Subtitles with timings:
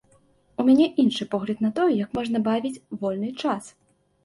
[0.61, 3.73] У мяне іншы погляд на тое, як можна бавіць вольны час.